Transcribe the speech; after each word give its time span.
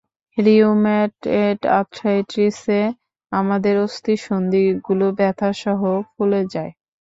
Rheumatoid 0.37 1.59
আর্থাইটিসে 1.77 2.81
আমাদের 3.31 3.75
অস্থিসন্ধীগুলো 3.85 5.05
ব্যাথাসহ 5.19 5.81
ফুলে 6.11 6.41
যায়। 6.53 6.71